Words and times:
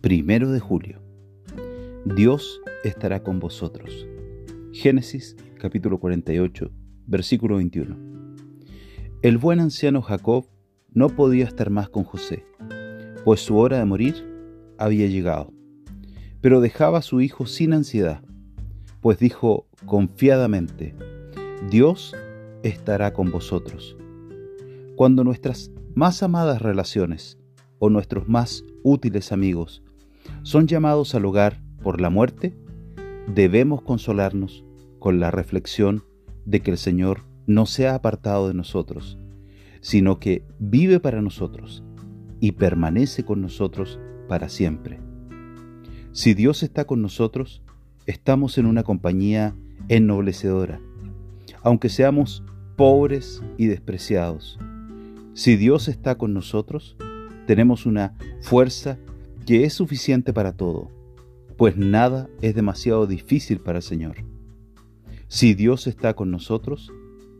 Primero 0.00 0.52
de 0.52 0.60
julio. 0.60 1.02
Dios 2.04 2.60
estará 2.84 3.24
con 3.24 3.40
vosotros. 3.40 4.06
Génesis 4.72 5.36
capítulo 5.58 5.98
48, 5.98 6.70
versículo 7.08 7.56
21. 7.56 7.96
El 9.22 9.38
buen 9.38 9.58
anciano 9.58 10.00
Jacob 10.00 10.46
no 10.92 11.08
podía 11.08 11.46
estar 11.46 11.70
más 11.70 11.88
con 11.88 12.04
José, 12.04 12.44
pues 13.24 13.40
su 13.40 13.56
hora 13.58 13.78
de 13.78 13.86
morir 13.86 14.14
había 14.78 15.08
llegado. 15.08 15.52
Pero 16.40 16.60
dejaba 16.60 16.98
a 16.98 17.02
su 17.02 17.20
hijo 17.20 17.46
sin 17.46 17.72
ansiedad, 17.72 18.22
pues 19.00 19.18
dijo 19.18 19.66
confiadamente, 19.84 20.94
Dios 21.72 22.14
estará 22.62 23.12
con 23.12 23.32
vosotros. 23.32 23.96
Cuando 24.94 25.24
nuestras 25.24 25.72
más 25.96 26.22
amadas 26.22 26.62
relaciones 26.62 27.36
o 27.80 27.90
nuestros 27.90 28.28
más 28.28 28.62
útiles 28.84 29.32
amigos 29.32 29.82
son 30.42 30.66
llamados 30.66 31.14
al 31.14 31.24
hogar 31.24 31.60
por 31.82 32.00
la 32.00 32.10
muerte, 32.10 32.54
debemos 33.34 33.82
consolarnos 33.82 34.64
con 34.98 35.20
la 35.20 35.30
reflexión 35.30 36.04
de 36.44 36.60
que 36.60 36.70
el 36.70 36.78
Señor 36.78 37.24
no 37.46 37.66
se 37.66 37.88
ha 37.88 37.94
apartado 37.94 38.48
de 38.48 38.54
nosotros, 38.54 39.18
sino 39.80 40.18
que 40.18 40.44
vive 40.58 41.00
para 41.00 41.22
nosotros 41.22 41.84
y 42.40 42.52
permanece 42.52 43.24
con 43.24 43.40
nosotros 43.40 43.98
para 44.28 44.48
siempre. 44.48 45.00
Si 46.12 46.34
Dios 46.34 46.62
está 46.62 46.84
con 46.84 47.02
nosotros, 47.02 47.62
estamos 48.06 48.58
en 48.58 48.66
una 48.66 48.82
compañía 48.82 49.54
ennoblecedora, 49.88 50.80
aunque 51.62 51.88
seamos 51.88 52.42
pobres 52.76 53.42
y 53.56 53.66
despreciados. 53.66 54.58
Si 55.34 55.56
Dios 55.56 55.88
está 55.88 56.16
con 56.16 56.34
nosotros, 56.34 56.96
tenemos 57.46 57.86
una 57.86 58.14
fuerza 58.40 58.98
que 59.48 59.64
es 59.64 59.72
suficiente 59.72 60.34
para 60.34 60.52
todo, 60.52 60.90
pues 61.56 61.74
nada 61.74 62.28
es 62.42 62.54
demasiado 62.54 63.06
difícil 63.06 63.60
para 63.60 63.78
el 63.78 63.82
Señor. 63.82 64.16
Si 65.26 65.54
Dios 65.54 65.86
está 65.86 66.12
con 66.12 66.30
nosotros, 66.30 66.92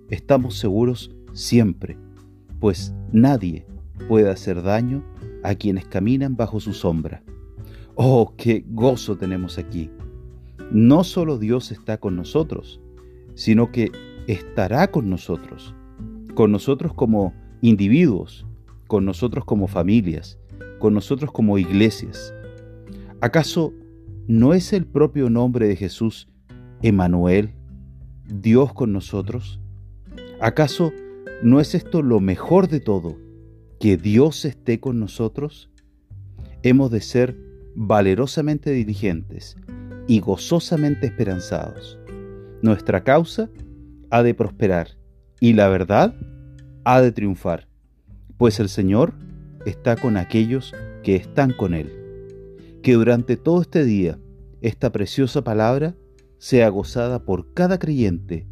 estamos 0.09 0.57
seguros 0.57 1.15
siempre, 1.35 1.99
pues 2.61 2.95
nadie 3.13 3.67
puede 4.09 4.31
hacer 4.31 4.63
daño 4.63 5.05
a 5.45 5.55
quienes 5.55 5.87
caminan 5.87 6.35
bajo 6.35 6.61
su 6.61 6.73
sombra. 6.73 7.23
Oh, 7.95 8.33
qué 8.39 8.65
gozo 8.67 9.19
tenemos 9.19 9.59
aquí. 9.59 9.91
No 10.73 11.05
solo 11.05 11.37
Dios 11.37 11.71
está 11.73 11.99
con 11.99 12.17
nosotros, 12.17 12.81
sino 13.35 13.71
que 13.71 13.93
estará 14.27 14.91
con 14.91 15.11
nosotros, 15.11 15.75
con 16.35 16.53
nosotros 16.53 16.95
como 16.95 17.35
individuos, 17.61 18.47
con 18.87 19.05
nosotros 19.05 19.45
como 19.45 19.67
familias, 19.67 20.39
con 20.79 20.95
nosotros 20.95 21.33
como 21.33 21.59
iglesias. 21.59 22.35
¿Acaso 23.21 23.73
no 24.27 24.55
es 24.55 24.73
el 24.73 24.87
propio 24.87 25.31
nombre 25.31 25.67
de 25.69 25.77
Jesús, 25.77 26.29
Emanuel, 26.83 27.55
Dios 28.27 28.73
con 28.73 28.93
nosotros? 28.93 29.61
¿Acaso 30.41 30.93
no 31.43 31.61
es 31.61 31.75
esto 31.75 32.03
lo 32.03 32.21
mejor 32.21 32.69
de 32.69 32.81
todo, 32.81 33.17
que 33.81 33.97
Dios 33.97 34.45
esté 34.45 34.81
con 34.81 35.01
nosotros? 35.01 35.71
Hemos 36.63 36.91
de 36.91 37.01
ser 37.01 37.37
valerosamente 37.75 38.71
diligentes 38.71 39.57
y 40.07 40.21
gozosamente 40.21 41.07
esperanzados. 41.07 41.99
Nuestra 42.63 43.05
causa 43.05 43.49
ha 44.11 44.23
de 44.23 44.35
prosperar 44.35 44.89
y 45.41 45.53
la 45.53 45.69
verdad 45.69 46.15
ha 46.85 47.01
de 47.01 47.13
triunfar, 47.13 47.69
pues 48.37 48.59
el 48.59 48.69
Señor 48.69 49.15
está 49.67 49.97
con 49.97 50.17
aquellos 50.17 50.75
que 51.03 51.17
están 51.17 51.53
con 51.53 51.75
Él. 51.75 51.93
Que 52.83 52.95
durante 52.95 53.37
todo 53.37 53.63
este 53.63 53.85
día 53.85 54.19
esta 54.61 54.91
preciosa 54.91 55.43
palabra 55.43 55.95
sea 56.39 56.69
gozada 56.69 57.25
por 57.25 57.53
cada 57.53 57.79
creyente 57.79 58.47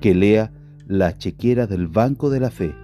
que 0.00 0.14
lea 0.14 0.52
la 0.86 1.16
chequera 1.16 1.66
del 1.66 1.88
banco 1.88 2.30
de 2.30 2.40
la 2.40 2.50
fe. 2.50 2.74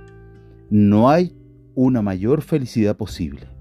No 0.71 1.11
hay 1.11 1.37
una 1.75 2.03
mayor 2.03 2.43
felicidad 2.43 2.97
posible. 2.97 3.56